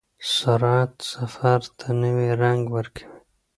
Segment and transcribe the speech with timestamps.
[0.35, 3.05] سرعت سفر ته نوی رنګ ورکوي.